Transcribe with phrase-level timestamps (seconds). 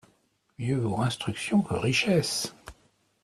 [0.57, 2.55] Mieux vaut instruction que richesse.